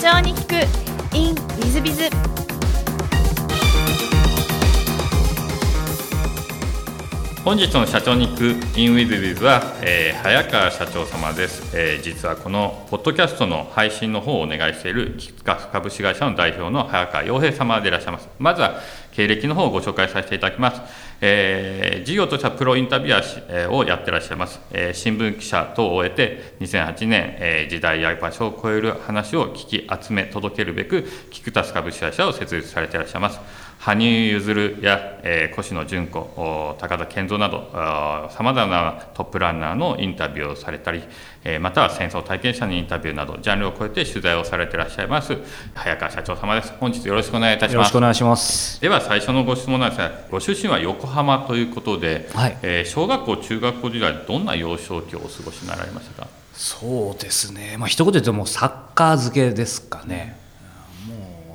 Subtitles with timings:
[0.00, 0.54] 長に聞く
[1.14, 2.04] in ウィズビズ
[7.50, 8.44] 本日の社長に行く
[8.78, 18.28] in with with は、えー早川社長様です、えー実はこのポッドキャストの配信の方をお願いしているキクカス株式会社の代表の早川洋平様でいらっしゃいます。
[18.38, 18.78] まずは
[19.10, 20.80] 経歴の方をご紹介させていただきます、
[21.20, 33.40] えー事業としてはプロインタビュアーをやってらっしゃいます、えー新聞記者等を終えて2008年、えー時代や場所を超える話を聞き集め届けるべくキクタス株式会社を設立されていらっしゃいます。
[33.82, 37.70] 羽生結弦や、えー越野純子、お高田健三など、
[38.30, 41.02] さまざまなトップランナーのインタビューをされたり、
[41.44, 45.34] えーまたは戦争体験者のインタビューなど、ジャンルを超えて取材をされていらっしゃいます、
[45.74, 46.74] 早川社長様です。
[46.78, 48.00] 本日よろしくお願いいたしますよろしくお。
[48.00, 48.78] 願いします。
[48.82, 56.28] では最初のご質問なんですが、ご出身は横浜ということで、はいえー小学校、中学校時代、どんな幼少期をお過ごしになられましたか？
[56.52, 57.76] そうですね。
[57.78, 60.38] まあ一言で言うともうサッカー漬けですかね。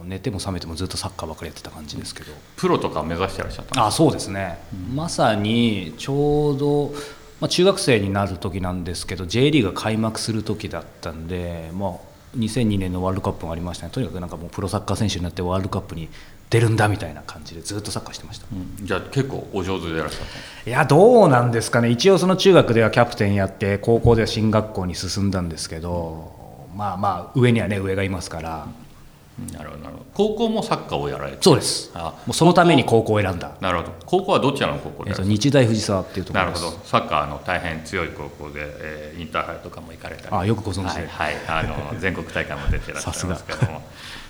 [0.08, 2.31] 寝ても覚めてもずっとサッカーばっかりやってた感じですけど。
[2.56, 4.59] プロとかを目指していらっしゃったあ、そうですね。
[4.94, 6.94] まさにちょうど。
[7.39, 11.92] まあ、中学生になる時なんですけど J リーグが開幕する時だったんで、まあ、
[12.38, 16.09] 2002年のワールドカップもありましたねとにかくなんかもうプロサッカー選手になってワールドカップに
[16.50, 18.45] 出るんだみたいな感じでずっとサッカーしてました。
[18.52, 20.20] うんじゃあ結構お上手でいらっしゃっ
[20.64, 28.67] たいやどうなんですかね一応その中学ではキャプテンやって高校では進学校に進んだんですけどまあまあ上にはね上がいますから
[29.52, 30.05] なるほどなるほど。
[30.14, 31.91] 高校もサッカーをやられてそうです。
[31.94, 32.14] あ。
[32.25, 33.92] もうそのために高校を選んだ、なるほど。
[34.05, 36.66] 高校はどちらの高校でえっと日大藤沢っていうとこなるろです。
[36.66, 36.77] ほど。
[36.86, 40.27] サッカーの大変強い高校で、えーインターハイとかも行かれたり。
[40.31, 41.05] あよくご存知で。
[41.08, 43.81] はい、はい、あの全国大会も出てらっしゃいますけども。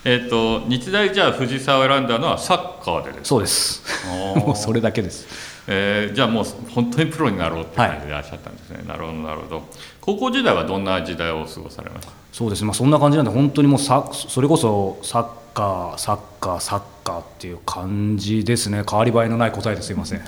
[0.06, 3.84] えっと日大じゃあ藤沢を選んだのはサッカーでですそうです。
[4.38, 5.28] もうそれだけです。
[5.68, 9.64] えーじゃあもう本当にプロになろうって感じでいらっしゃったんですね、なるほどなるほど。
[10.02, 12.25] 高校時代はどんな時代を過ごされました？
[12.36, 18.84] そうですね、まあ、そんな感じなんで本当にもうさそれこそサッカーサッカーサッカーっていう感じですね。
[18.86, 20.20] 変わり映えのない答えですいません。
[20.20, 20.22] い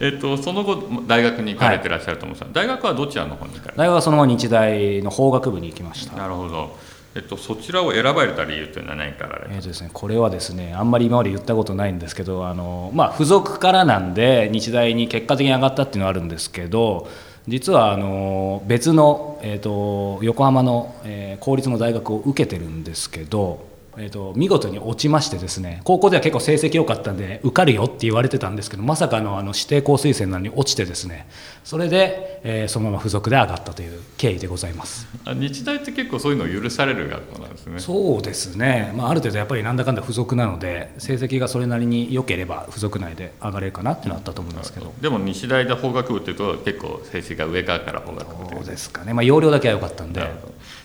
[0.00, 2.48] えっとその後大学に行かれてらっしゃると思うんです。
[2.48, 6.16] が、大学はどちらの方に行かれて大学はそのまま日大の法学部に行きました。
[6.16, 6.74] なるほど、
[7.14, 17.06] えっと、そちらを選ばれた理由というのは何かあられえーとですね、これはですねあんまり今まで言ったことないんですけどあの、まあ、付属からなんで日大に結果的に上がったっていうのはあるんですけど
[17.46, 31.26] 実はあの別の、えー、と横浜の、えー公立の大学を受けてるんですけど、えー、と見事に落ちましてですね高校では結構成績良かったんで受かるよって言われてたんですけどまさかのあの指定校推薦なのに落ちてですね
[31.64, 35.06] それで、えーそのまま付属で上がったという経緯でございます。
[35.24, 37.78] あ日大って結構そういうのを許される学校なんですね。
[37.78, 50.20] そうですね、まあ、ある程度やっぱりなんだかんだ付属なので成績がそれなりに良ければ付属内で上がれるかなっていうのはあったと思いますけど、でも日大で法学部っていうと結構成績が上側から法学部そうですかね、まあ、容量だけは良かったんで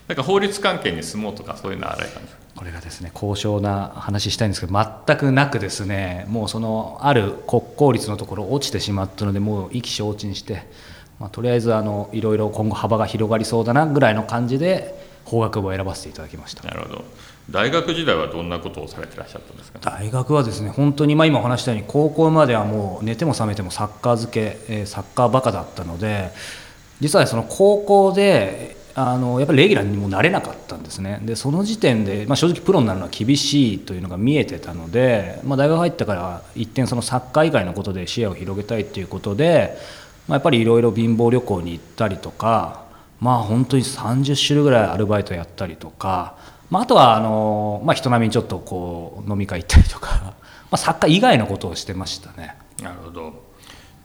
[0.10, 2.20] なんか法律関係に住もうとかそういうのはあられか
[2.56, 4.74] これがですね高尚な話したいんですけど
[5.06, 10.64] 全くなくですねもうそのある国公立のところ落ちてしまったのでもう意気消沈して、
[11.20, 16.64] まあ、とりあえずあのいろいろ今後幅が広がりそうだなぐらいの感じで法学部を選ばせていただきました。
[16.64, 17.04] なるほど。
[17.52, 19.80] 大学時代はどんなことをされてらっしゃったんですか？
[19.80, 26.32] 大学はですね本当にまあ今お話したように高校まではもう寝ても覚めてもサッカー漬け、えーサッカーバカだったので
[27.00, 31.22] 実はその高校であのやっぱりレギュラーにもなれなかったんですね。
[31.24, 39.78] でその時点で、まあ、正直プロになるのは厳しいというのが見えてたので、まあ、大学入ってから一点そのサッカー以外のことで視野を広げたいということで、
[40.28, 42.84] まあ、やっぱりいろいろ貧乏旅行に行ったりとか
[43.22, 46.36] まあ本当に30種類ぐらいアルバイトやったりとか、
[46.70, 50.34] まあ、あとはあの、まあ、人並みにちょっとこう飲み会行ったりとか、ま
[50.72, 52.56] あ、サッカー以外のことをしてましたね。
[52.84, 53.50] なるほど。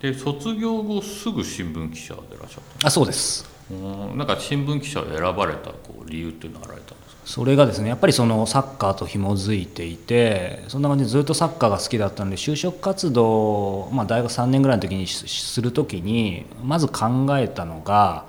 [0.01, 3.75] で卒業後すぐ新聞記者でいらっしゃったあそうですう
[4.15, 4.19] ん。
[4.19, 7.15] なんか新聞記者を選ばれたこう理由っていうのはあられたんですか？
[7.25, 18.27] それがですねやっぱりそのサッカーと紐づいていてそんな感じでずっとサッカーが好きだったので就職活動、まあ、大学3年ぐらいの時にする時にまず考えたのが、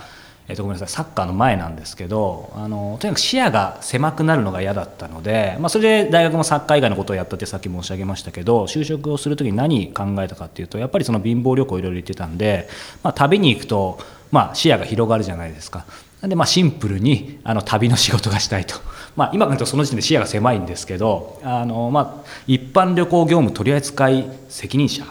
[0.48, 12.70] えっとごめんなさいサッカーの前なんですけどあのとにかく視野が狭くなるのが嫌だったので、まあ、それで大学もサッカー以外のことをやったってさっき申し上げましたけど就職をする時に何考えたかっていうとやっぱりその貧乏旅行いろいろ行ってたんで、
[13.04, 14.00] まあ、旅に行くと、
[14.36, 15.86] まあ、視野が広がるじゃないですか。
[16.20, 18.76] なんでまあシンプルにあの旅の仕事がしたいと、
[19.16, 25.06] まあ、今からとその時点で視野が狭いんですけどあの、まあ、一般旅行業務取扱い責任者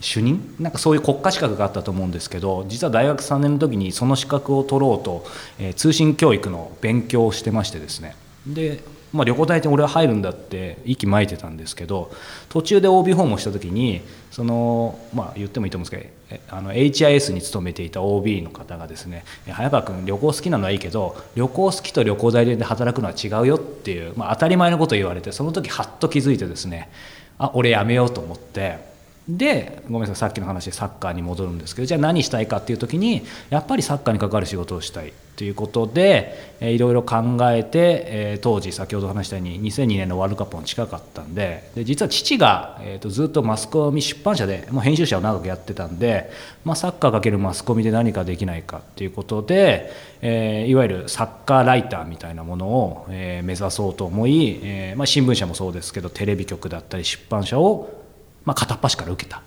[0.00, 0.56] 主任？
[0.58, 5.26] なんかそういう国家資格があったと思うんですけど実は大学3年の時にその資格を取ろうと、
[5.58, 8.14] えー通信教育の勉強をしてましてですね。
[8.46, 8.82] で
[9.12, 12.10] まあ、旅行代理店俺は入るんだって息巻いてたんですけど
[12.48, 26.90] 途中で OB 訪問した時にその、まあ、言ってもいいと思うんですけどあの HIS に勤めていた OB の方がですね「早川君旅行好きなのはいいけど旅行好きと旅行代理店で働くのは違うよ」っていう、まあ、当たり前のことを言われてその時はっと気づいてですね
[27.38, 28.89] あ俺やめようと思って。
[29.36, 46.30] でごめんなさいさっきの話でサッカーに戻るんですけどじゃあ何したいかっていう時にやっぱりサッカーに関わる仕事をしたいということで、えー、いろいろ考えて、え、当時先ほど話したように2002年のワールドカップも近かったんでで実は父が、えーと、ずっとマスコミ出版社でもう編集者を長くやってたんで、
[46.64, 49.90] まあ、サッカーかけるマスコミで何かできないかっていうことで、
[50.20, 57.99] えー、いわゆるサッカーライターみたいなものを、えー、目指そうと思い、えまあ、新聞社もそうですけどテレビ局だったり出版社を
[58.44, 59.42] まあ、片っ端から受けた。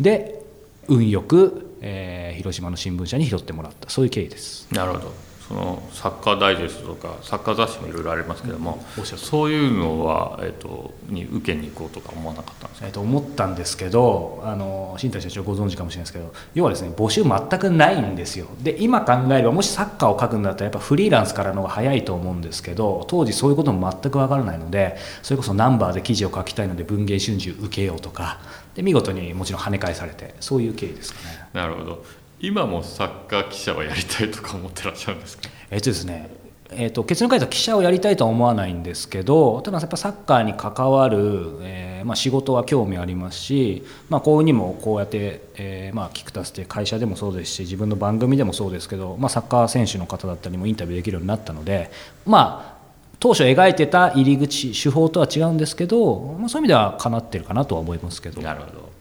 [0.00, 0.42] で
[0.88, 3.90] 運よく、えー、広島の新聞社に拾ってもらった。
[3.90, 4.72] そういう経緯です。
[4.72, 5.12] なるほど。
[5.48, 18.46] そのサッカーダイジェストとかサッカー雑誌もいろいろありますけども、うん、そういうのは、えーと、に受けに行こうとか思わなかったんですか、えー、と思ったんですけどあの新谷社長ご存知かもしれないですけど要はですね募集全くないんですよ。
[18.60, 28.40] で今考えればもしサッカーを書くんだったらやっぱフリーランスからの方が早いと思うんですけど当時そういうことも全く分からないのでそれこそナンバーで記事を書きたいので文藝春秋受けようとか
[28.74, 31.48] で見事にもちろん跳ね返されてそういう経緯ですかね。
[31.52, 35.48] なるほど今もサッカー記者はやりたいとか思ってらっしゃるんですか？
[35.70, 36.34] えっとですね
[36.68, 51.88] えーと、結論から言うと記者をやりたいとは思わないんですけどただやっぱサッカーに関わる、えーまあ、仕事は興味ありますし、まあ、こうにもこうやって、えーまあ、キクタスって会社でもそうですし自分の番組でもそうですけど、まあ、サッカー選手の方だったりもインタビューできるようになったので
[52.26, 52.76] まあ
[53.20, 58.42] 当初描いてた入り口手法とは違うんですけど、まあ、そういう意味ではかなってるかなとは思いますけど。
[58.42, 58.95] なるほど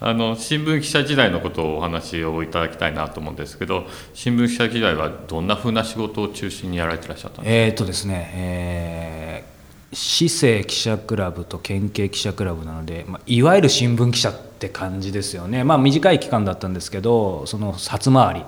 [0.00, 7.64] あの新聞記者時代のことをお話をいただきたいなと思うんですけど新聞記者時代はどんなふうな仕事を中心にやられてらっしゃったんですか？
[7.66, 18.42] えー、っとですね、えー、市政記者クラブと県警記者クラブなので、まあ、いわゆる新聞記者って感じですよね、まあ、短い期間だったんですけどその札回り。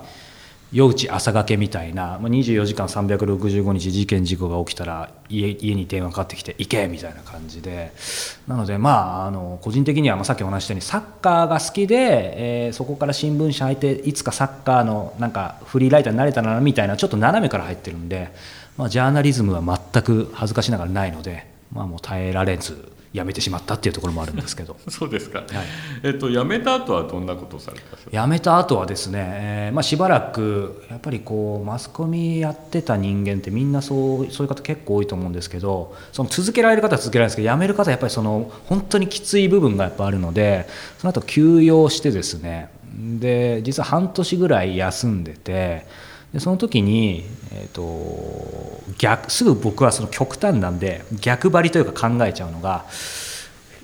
[0.73, 7.93] 夜打朝がけみたいな24時間365日事件事故が起きたら家家に電話かかってきて行けみたいな感じで。
[8.47, 18.31] なのでまああの個人的にはまあさっきお話したようにサッカーが好きで、えー、そこから新聞社入っていつかサッカーのなんかフリーライターになれたらなみたいなちょっと斜めから入ってるんで、
[18.77, 19.63] まあ、ジャーナリズムは
[19.93, 23.00] 全く恥ずかしながらないので、まあ、もう耐えられず。
[23.13, 24.77] 辞めてしまったっていうところもあるんですけど。
[24.89, 25.49] そうですか、はい、
[26.05, 40.69] えっと、辞めた後はどんなことをされた辞めた後はですね、えーまあ、しばらくやっぱりこうマスコミやってた人間ってみんなそうそういう方結構多いと思うんですけどその続けられる方は続けられるんですけど辞める方はやっぱりその本当にきつい部分がやっぱあるので
[40.99, 45.87] その後休養してですねで実は半年ぐらい休んでて
[46.33, 52.85] でその時に、えーと、逆すぐ僕はその極端なんで逆張りというか考えちゃうのが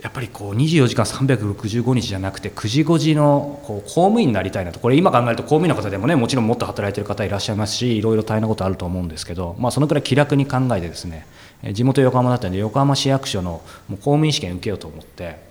[0.02, 4.78] やっぱりこう24時間365日じゃなくて9時5時のこう公務員になりたいなと。
[4.78, 11.26] これ今考えると公務員の方でもねもちろんもっと働いてる方いらっしゃいますしいろいろ大変なことあると思うんですけど、まあ、そのくらい気楽に考えてですね
[11.72, 15.44] 地元横浜だったんで横浜市役所のもう公務員試験受けようと思って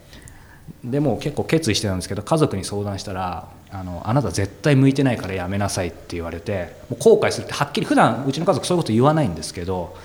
[0.84, 9.96] でも結構決意してたんですけど家族に相談したらあのあなた絶対向いてないからやめなさいって言われてもう後悔するってはっきり普段うちの家族そういうこと言わないんですけど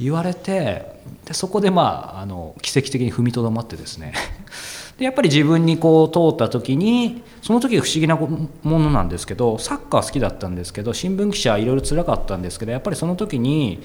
[0.00, 4.14] 言われてでそこでまああの奇跡的に踏みとどまってですね。
[4.98, 8.48] でやっぱり自分にこう通った時にその時不思議なも
[8.78, 13.82] のなんですけどサッカー好きだったんですけど新聞記者いろいろ辛かったんですけどやっぱりその時に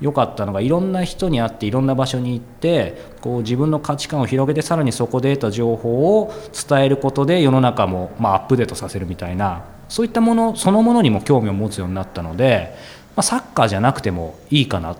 [0.00, 6.32] 良かったのがいろんな人に会っていろんな場所に行ってこう自分の価値観を広げてさらにそこで得た情報を
[6.68, 12.74] 伝えることで世の中もまアップデートさせるみたいなそういったものそのものにも興味を持つようになったので、
[13.14, 14.96] まあ、サッカーじゃなくてもいいかなっ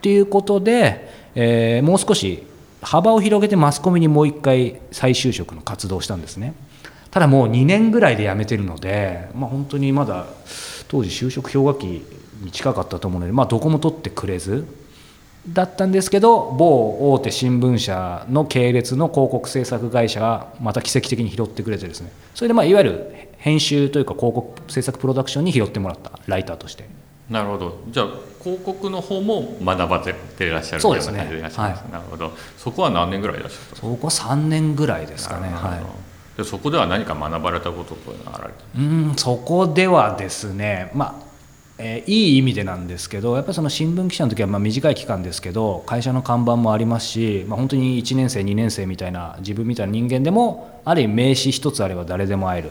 [0.00, 2.46] ていうことで、え、もう少し
[2.80, 6.54] 幅を広げてマスコミにもう一回再就職の活動をしたんですね。
[7.10, 10.26] ただもう2年ぐらいで辞めてるので、まあ、本当にまだ
[10.88, 12.04] 当時就職氷河期
[12.52, 14.66] 近かったと思うので、まあ、どこも取ってくれず
[15.48, 22.12] だったんですけど某大手新聞社の系列の広告制作会社がまた奇跡的に拾ってくれてですね。
[22.34, 26.88] それでまあいわゆる編集というか広告制作プロダクションに拾ってもらったライターとして。
[27.30, 27.78] なるほど。
[27.88, 28.06] じゃあ
[28.42, 31.30] 広告の方も学ばせていらっしゃるそうですね、はい、
[31.92, 32.32] なるほど。
[32.56, 35.48] そこは何年ぐらいいらっしゃったそこは3年ぐらいですかね。
[35.48, 36.08] はい。
[36.38, 41.27] でそこでは何か学ばれたことというのはあられたうんそこではですねまあ
[41.80, 52.70] えー、いい意味でなんですけどやっぱその新聞記者の時はま短い期間ですけど会社の看板もありますし、まあ、本当に1年生2年生みたいな自分みたいな人間でもある意味名刺一つあれば誰でも会える。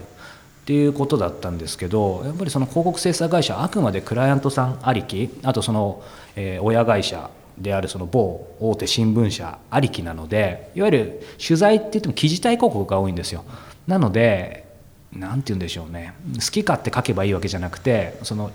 [0.68, 6.02] ていうことだったんですけどやっぱりその広告制作会社あくまでクライアントさんありきあとその、
[6.36, 13.46] えー、親会社であるその某大手新聞社ありきなのでいわゆる取材って言っても記事体広告が多いんですよ。
[13.86, 14.66] なので
[15.10, 16.12] 何て言うんでしょうね。
[16.34, 18.50] 好き勝手書けばいいわけじゃなくてその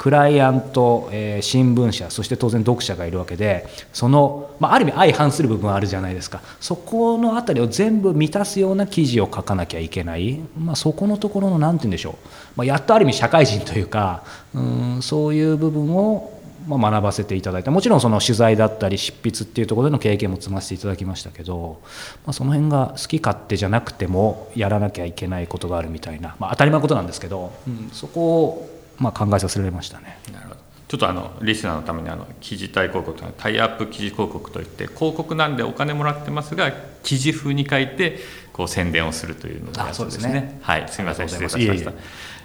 [0.00, 6.40] クライアント、えー、新聞社そして当然読者がいるわけでその、まあ、ある意味相反する部分はあるじゃないですか。
[6.58, 12.14] そこの辺りを全部満たすような記事を書かなきゃいけない、まあ、そこのところの何て言うんでしょう、
[12.56, 16.32] まあ、やっとある意味社会人というかうんそういう部分を
[16.66, 17.70] まあ、学ばせていただいた。
[17.70, 21.80] もちろんその取材だったり執筆っていうところでの経験も積ませていただきましたけど、
[22.26, 30.18] まあ、その辺が好き勝手じゃなくてもやらなきゃいけないことがあるみたいな、まあ、当たり前のことなんですけど、うん、そこをまあ考えさせられましたね。
[30.32, 30.60] なるほど。
[30.88, 38.18] ちょっとあのリスナーのためにあの記事体広告というのはタイアップ記事広告といって広告なんでお金もらってますが記事風に書いて
[38.52, 40.58] こう宣伝をするというのがそうですね。
[40.62, 40.88] はい。
[40.88, 41.28] すみません。
[41.28, 41.92] 失礼いたしました。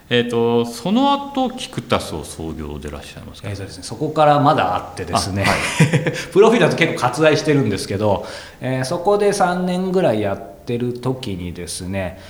[0.08, 5.56] えーと、その後キクタスを創業でいらっしゃいますか、えーですね、そこからまだあってですね、はい、
[6.32, 8.24] プロフィールだと結構割愛してるんですけど、
[8.62, 12.22] えー、そこで3年ぐらいやってる時にですね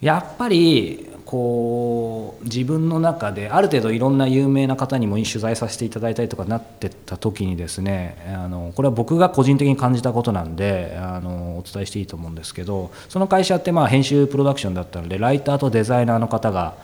[0.00, 16.76] やっぱりこう自分の中である程度いろんな有名な方にも取材させていただいたりとかなってた時にですねあのこれは僕が個人的に感じたことなんであのお伝えしていいと思うんですけどその会社ってまあ編集プロダクションだったのでライターとデザイナーの方が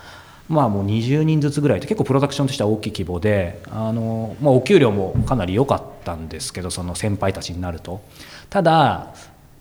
[0.48, 8.00] まあもう20人ずつぐらいで結構プロダクションとしては大きい規模であの、まあ、お給料もかなり良かったんですけどその先輩たちになると。
[8.50, 9.14] ただ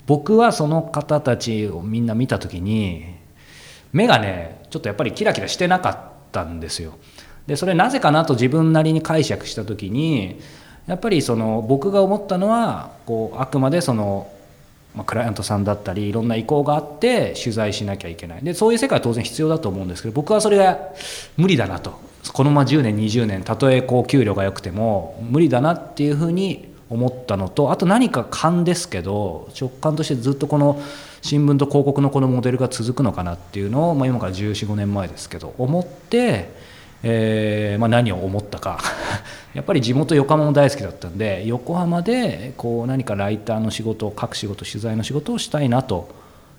[0.07, 3.20] 僕はその方たちをみんな見た時に
[3.93, 5.97] 目がねちょっとやっぱりキラキラしてなかっ
[6.31, 6.97] たんですよ。
[7.47, 10.39] でそれなぜかなと自分なりに解釈した時に
[10.87, 14.31] やっぱりその僕が思ったのはこうあくまでその
[14.95, 18.43] まあ、クライアントさんだったりいろんな意向があって取材しなきゃいけない。
[18.43, 20.79] でそういう世界は当然必要だと思うんですけど僕はそれが
[21.37, 21.99] 無理だなと。
[22.33, 30.79] このまま10年20年たとえこう給料が良くても無理だなっていうふうに思ったのとあと何か勘ですけど直感としてずっとこの
[31.21, 36.49] 新聞と広告のこのモデルが続くのかなっていうのを、まあ、今から1415年前ですけど思って
[37.03, 38.79] えーまあ、何を思ったか
[39.53, 46.09] やっぱり地元横浜も大好きだったんで横浜でこう何かライターの仕事書く仕事取材の仕事をしたいなと、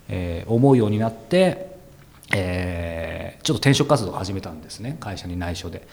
[0.08, 1.76] えー、思うようになって、
[2.34, 5.86] えー、ちょっと転職活動を始めたんですね会社に内緒で。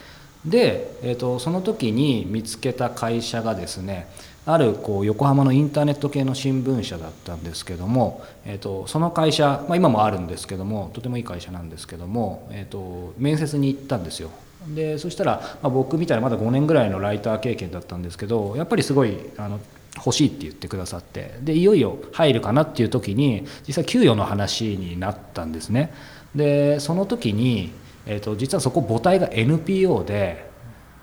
[0.44, 4.08] で、えーと、その時に見つけた会社がですね
[4.46, 14.30] あるこう横浜のインターネット系の新聞社だったんですけども、えーと、その会社、まあ、今もあるんですけどもとてもいい会社なんですけども、えーと、面接に行ったんですよ。
[14.74, 19.58] でそしたら、まあ、僕みたいなまだ5年ぐらいのライター経験だったんですけどやっぱりすごいあの
[19.96, 25.92] 欲しいって言ってくださってでいよいよ入るかなっていう時に実際給与の話になったんですね。
[26.34, 27.72] でその時に、
[28.06, 30.50] えーと実はそこ母体が NPO で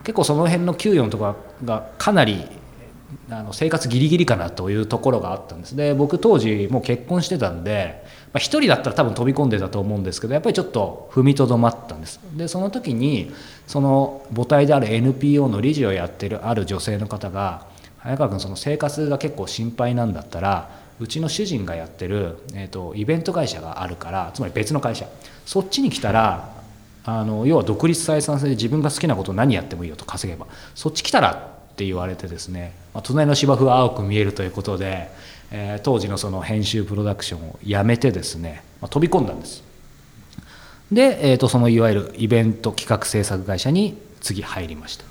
[0.04, 2.46] 結構その辺の給与のところがかなり
[3.30, 5.76] あの生活ギリギリかなというところがあったんです。
[5.76, 12.20] で僕当時もう結婚してたんで、まあ、1人だったら多分飛び込んでたと思うんですけどやっぱりちょっと踏みとどまったんです。
[12.36, 13.32] でその時に
[13.66, 17.66] その母体である NPO の理事をやってるある女性の方が
[18.00, 25.08] 早川君その生活が結構心配なんだったらうちの主人がやってる、えーと、イベント会社があるからつまり別の会社
[25.46, 26.50] そっちに来たら
[27.04, 35.12] あの要は独立採算制で自分が好きなことを何やってもいいよと稼げばそっち来たらって言われてですね、まあ、隣の芝生は青く見えるということで、
[35.52, 39.64] えー、当時のその編集プロダクションをやめてですね、まあ、飛び込んだんです。
[40.92, 45.06] で、えー、とそのいわゆるイベント企画制作会社に次入りました。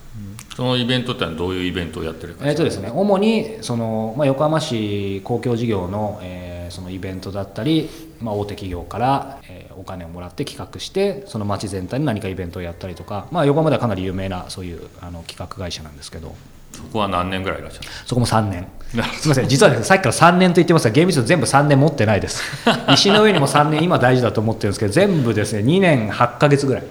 [0.57, 16.35] そのイベントってのはどういうイベントをやってるかえーとですね、主にその、まあ、横浜市公共事業の,、えー、そのイベントだったり、まあ、大手企業から、えー、お金をもらって企画してその町全体に何かイベントをやったりとか、まあ、横浜ではかなり有名なそういうあの企画会社なんですけど
[16.77, 18.67] そこは何年ぐらいいらっしゃるそこも3年。
[18.87, 22.43] すみません実は、ね、さっきから3年と言ってますが厳密に全部3年持ってないです。
[22.95, 26.85] 石の上にも3年今大事だと思ってるんですけど全部ですね2年8か月ぐらい。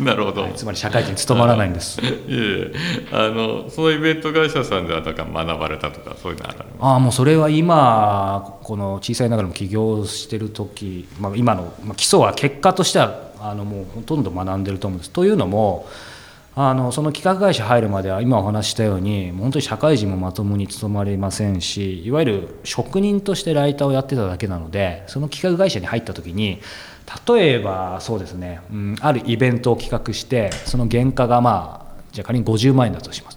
[0.00, 2.00] なるほど、はい、つまり社会人務まらないんです。
[2.04, 2.72] いえ
[3.12, 15.10] あのそのイベント会社さんではなんか学ばれたとかそういうのあるああもうそれは今この小さいながらも起業してる時、まあ、今の、まあ、基礎は結果としてはあのもうほとんど学んでると思うんです。
[15.10, 15.86] というのも
[16.58, 26.62] あのその企画会社入るまでは今お話したように本当に社会人もまともに務まれませんしいわゆる職人としてライターをやってただけなのでその企画会社に入った時に
[27.28, 33.36] 例えばそうですね、うん、あるイベントを企画してその原価がまあじゃあ仮に50万円だとします。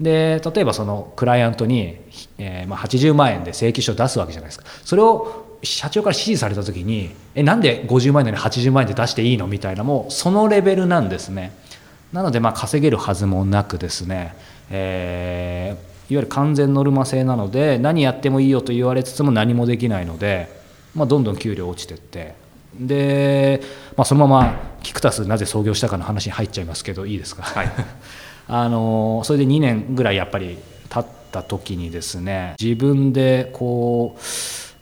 [0.00, 1.98] で例えばそのクライアントに、
[2.38, 4.64] えー、まあ80万円で請求書を出すわけじゃないですか。
[4.84, 9.48] それを社長から指示された時にえなんで50万円なのに80万円で出していいの？
[9.48, 11.52] みたいなもうそのレベルなんですね。
[12.12, 14.34] なのでまあ稼げるはずもなくですね、
[14.70, 15.76] え
[16.10, 20.48] いわゆる完全ノルマ制なので何やってもいいよと言われつつも何もできないので、
[20.94, 22.34] まあ、どんどん給料落ちてって。
[22.74, 23.60] で、
[23.96, 27.70] まあ、そのままキクタスなぜ創業したかの話に入っちゃいますけどいいですか、はい、
[28.48, 30.56] あのそれで2年ぐらいやっぱり
[30.88, 34.20] 経った時にですね自分でこう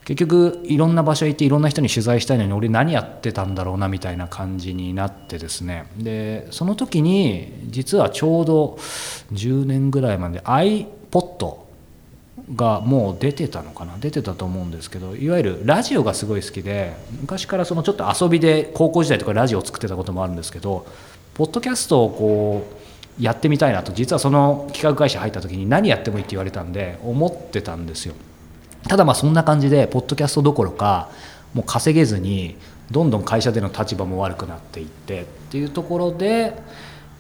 [0.09, 8.79] 結局いろんな場所行っていろんな人に取材したいのに俺何やってたんだろうなみたいな感じになってですねでその時に実はちょうど
[9.35, 11.59] 10年ぐらいまで iPod
[12.55, 13.99] がもう出てたのかな？
[13.99, 20.87] 出てたと思うんですけどいわゆるラジオがすごい好きで昔からそのちょっと遊びで高校時代とかラジオを作ってたこともあるんですけど
[21.35, 22.67] ポッドキャストをこ
[23.21, 28.15] うやってみたいなと実はその企画会社入った時に何やってもいいって言われたんで思ってたんですよ。
[28.89, 31.11] ただまあそんな感じでポッドキャストどころか
[31.55, 32.57] もう稼げずに
[32.91, 36.55] どんどん会社での立場も悪くなっていってっていうところで、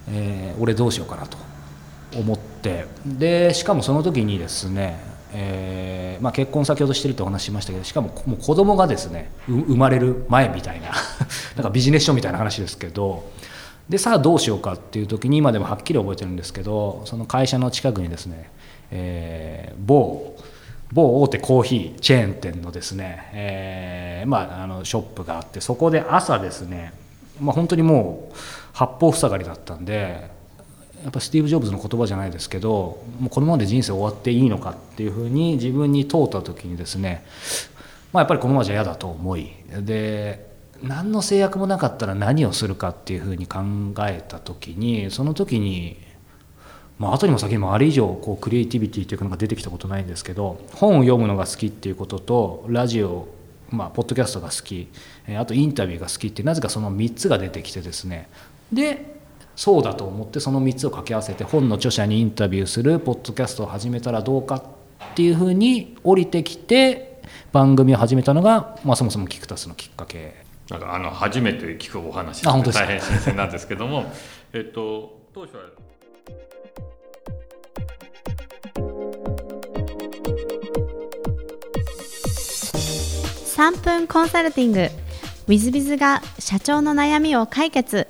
[0.08, 1.36] えー、俺どうしようかなと
[2.16, 2.86] 思って。
[3.06, 4.98] でしかもその時にですね、
[5.32, 10.88] えーまあ、結婚先ほどしてるってお話しましたけどしかももう子供がですね生まれる前みたいな
[11.54, 13.30] なんかビジネス書みたいな話ですけど
[13.88, 18.50] でさあどうしようかっていう時に今でもはっきり覚えてるんですけどその会社の近くにですね、
[18.90, 20.34] えー、某
[20.92, 26.92] 某大手コーヒーチェーン店のですね、えー、まあ、あのショップがあってそこで朝ですね、
[27.40, 28.36] まあ、本当にもう
[28.72, 30.30] 八方塞がりだったんで
[31.02, 37.24] やっぱスティーブ・ジョブズの言葉じゃないですけどもうこのままで人生終わっていいのかっていうふうに自分に問うた時にですね、
[38.12, 40.48] まあ、やっぱりこのままじゃ嫌だと思いで
[40.82, 43.60] 何の制約もなかったら何をするかっていうふうに考
[44.00, 45.96] えた時にその時に
[46.98, 53.28] まあ後にも先にもあれ以上こうクリエイティビティというのが出てきたことないんですけど本を読むのが好きっていうこととラジオ
[53.70, 54.88] まあポッドキャストが好き
[55.36, 58.28] あとインタビューが好きってなぜかその3つが出てきてですね。
[58.72, 59.18] で
[59.54, 64.62] そうだと思ってその3つを掛け合わせて本の著者にインタビューするポッドキャストを始めたらどうかっ
[65.16, 70.46] ていうふうに降りてきて番組を始めたのが、まあ、そもそもキクタスのきっかけ。
[70.70, 74.04] なんかあの初めて聞くお話大変新鮮なんですけども。
[74.52, 75.62] えっと当初は
[83.58, 84.90] 3分コンサルティング w
[85.48, 88.06] i z b i z が社長の悩みを解決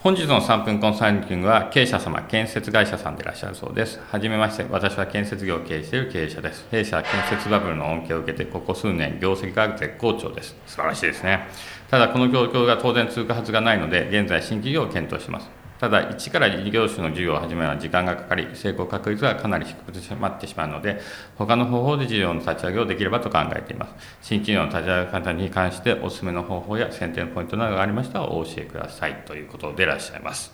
[0.00, 4.00] 本日の3分コンサルティングは経営者様、建設会社さんでいらっしゃるそうです。
[4.10, 6.66] はじめまして、私は建設業を経営している経営者です。
[6.72, 10.56] 弊社建設バブルの恩恵を受けて、ここ数年、業績が絶好調です。
[10.66, 11.46] 素晴らしいですね。
[11.88, 15.57] ただ、この状況が当然続くはずがないので、現在、新規業を検討します。
[15.80, 21.00] ただ、一から事業種の事業を始めるのは時間がかかり、成功確率がかなり低くなってしまうので、
[21.36, 23.94] 他の方法で事業の立ち上げをできればと考えています。
[24.20, 30.52] 新企業の立ち上げ方に関して、お勧めの方法や選定のポイントなどがありましたらお教えくださいということでいらっしゃいます。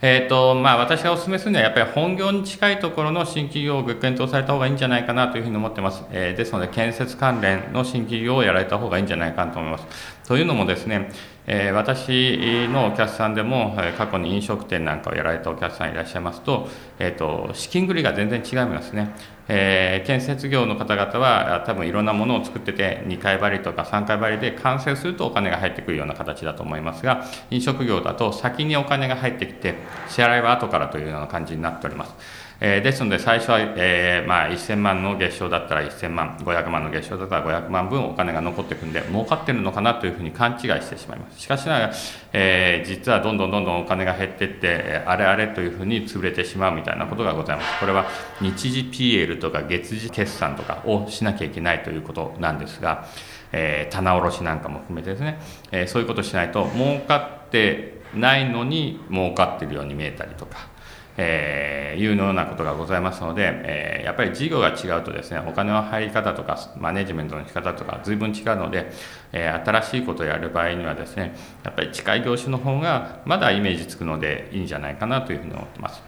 [0.00, 6.04] えーとまあ、私がお勧めするのは、やっぱり本業に近いところの新企業を検討された方がいいんじゃないかなというふうに思ってます。
[6.12, 9.86] えー、ですので、建設関連の新企業をやられた方がいいんじゃないかなと思います。
[10.28, 11.10] というのもですね、
[11.46, 19.14] え、私のお客さんでも、過去に飲食店なんかをやられたお客さんいらっしゃいますと、えーと、資金繰りが全然違いますね。
[19.48, 32.14] えー、建設業の方々は多分いろんなものを作ってて2回張りとか3回張りで完成するとお金が入ってくるような形だと思いますが飲食業だと先にお金が入ってきて支払いは後からというような感じになっております。
[32.60, 41.40] えー、ですので最初は、えーまあ、1000万の月賞だったら1000万500万の月賞だったら500万分お金が残っていくんで儲かってるのかなというふうに勘違いしてしまいます。
[41.40, 41.94] しかしながら、
[42.32, 47.78] えー、実はどんどんどんどんお金が減っていってあれあれというふうに潰れてしまうみたいなことがございます。
[47.78, 48.06] これは
[48.40, 53.06] 日時 PL とか月次決算とかをしなきゃいけないということなんですが、
[53.52, 55.40] えー、棚卸しなんかも含めてですね、
[55.70, 60.77] えー、そういうことをしないと儲かってないのに儲かってるように見えたりとか
[61.20, 68.92] えー、いうようなことがございますので、えー、やっぱり事業が違うとですね、お金の入り方とか、マネジメントの仕方とか、随分違うので、
[69.32, 76.02] えー、新しいことをやる場合にはですね、やっぱり近い業種の方がまだイメージつくのでいいんじゃないかなというふうに思ってます。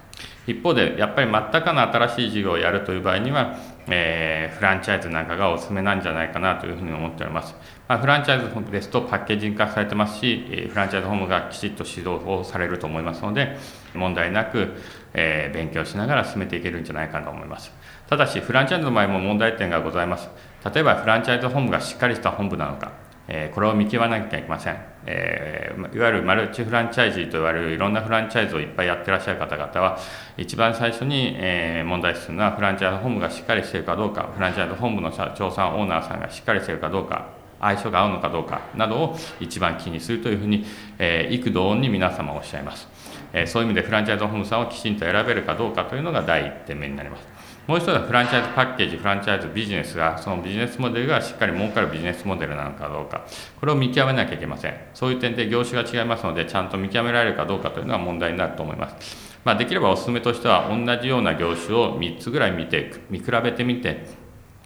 [0.46, 3.56] 一方で、やっぱり全くの新しい事業をやるという場合には、
[3.88, 7.54] えー、フランチャイズなんかがおすすめなんじゃないかなというふうに思っております。
[7.88, 13.58] まあ、フランチャイズですとパッケージ化されてますし、フランチャイズホームがきちっと指導をされると思いますので、
[13.94, 14.80] 問題なく、
[15.14, 17.72] えー、勉強しながら進めていけるんじゃないかと思います。
[18.08, 20.28] ただし、フランチャイズの場合も問題点がございます。
[20.74, 22.92] 例えば、フランチャイズ本部がしっかりした本部なのか、
[23.28, 24.76] えー、これを見極めなきゃいけません。
[25.06, 29.98] えー、いわゆるマルチフランチャイズと言われるいろんなフランチャイズをいっぱいやってらっしゃる方々は、
[30.36, 40.64] 一番最初に、えー、問題視するのは、フランチャイズ本部がしっかりしているかどうか、フランチャイズ本部の社長さん、オーナーさんがしっかりしているかどうか、相性が合うのかどうかなどを一番気にするというふうに、
[40.98, 42.88] えー、幾度に皆様おっしゃいます。
[43.32, 47.50] え、そういう意味でフランチャイズホームさんをきちんと選べるかどうかというのが第一点目になります。
[47.66, 53.24] もう一つはフランチャイズパッケージフランチャイズビジネスがそのビジネスモデルがしっかり儲かるビジネスモデルなのかどうか
[53.60, 64.04] これを見極めなきゃいけませんそういう点で業種が違いますのでちゃんと見極められるかどうかというのは問題になると思いますまあ、できればお勧めとしては同じような業種を3つぐらい見て見比べてみて、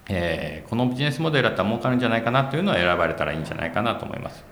[0.09, 4.45] えー、このビジネスモデルだったら儲かるんじゃないかなというのを選ばれたらいいんじゃないかなと思います。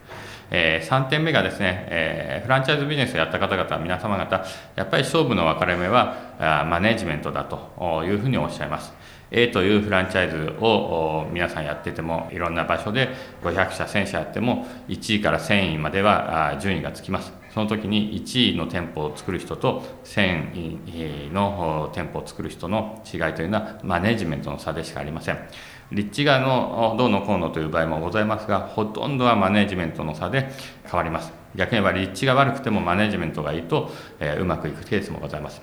[0.55, 4.45] えー、3点目がですね、えー、フランチャイズビジネスをやった方々皆様方
[4.77, 8.93] やっぱり勝負の分かれ目はマネジメントだというふうにおっしゃいます。
[9.35, 13.09] A というフランチャイズを皆さんやっててもいろんな場所で
[13.43, 25.39] 500社1000社やっても1位から1000位までは順位がつきますその時に1位の店舗を作る人と1000位の店舗を作る人の違いというのはマネジメントの差でしかありません。
[25.93, 30.51] 立地がのどうのこうのという場合もございますが、ほとんどはマネジメントの差で
[30.85, 31.33] 変わります。
[31.55, 35.61] 逆に言えば立地が悪くてもマネジメントがいいと、えー、うまくいくケースもございます。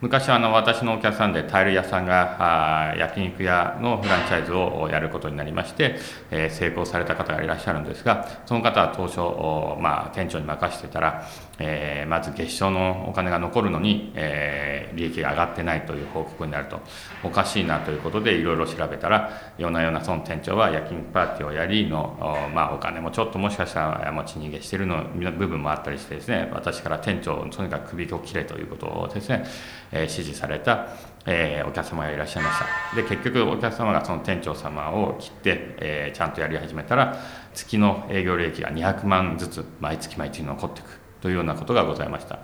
[0.00, 5.96] 昔はあの私のお客さんでタイル屋さんがあ焼肉屋のフランチャイズをやることになりまして、
[6.30, 9.18] えー、成功された方がいらっしゃるんですがその方は当初、
[9.82, 11.26] まあ、店長に任せてたら、
[11.58, 16.80] えー、まず月賞のお金が残るのに、えー、利益が上がってないという報告になると
[17.24, 22.16] おかしいなということでいろいろ調べたら夜な夜なその店長は焼肉パーティーをやりの
[22.46, 29.44] お,、まあ、お金もちょっともしかしたら持ち逃げしてるの部分もあったりしてですね私から店長とにかく首を切れということをですね
[29.90, 30.88] え指示された、
[31.26, 32.96] えお客様がいらっしゃいました。
[32.96, 37.16] で結局お客様がその店長様を切って、えちゃんとやり始めたら
[37.54, 41.07] 月の営業利益が200万ずつ毎月毎月残っていく。
[41.20, 42.38] というようなことがございました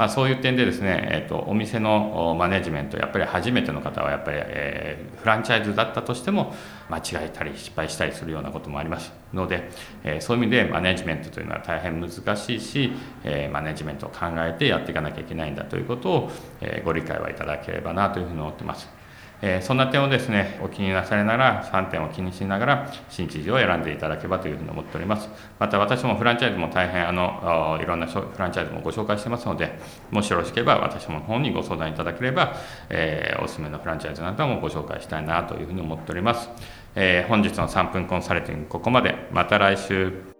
[0.00, 6.54] まあ、そういう点でですね、えーと、お店のマネジメントやっぱり初めての方はやっぱり、えー、フランチャイズだったとしても
[6.88, 9.70] 間違えたり失敗したりするようなこともありますので、
[10.02, 12.92] えー、そういう意味でマネジメントというのは大変難しいし、
[13.24, 16.30] えー、マネジメントを考えてやっていかなきゃいけないんだということを、
[16.62, 18.99] えご理解はいただければなというふうに思ってます。
[19.42, 25.28] えそんな点をですねお気になされながら3点を気にしながら新知事を選んでいただければというふうに思っております。
[25.58, 29.78] また私もフランチャイズも大変あのいろんなフランチャイズもご紹介してますので
[30.10, 32.54] もしよろしければ私もの方にご相談いただければ、
[32.88, 36.50] えー、おすすめのフランチャイズなどもご紹介したいなというふうに思っております、
[36.94, 39.28] えー、本日の3分コンサルティングここまで。
[39.32, 40.39] また来週。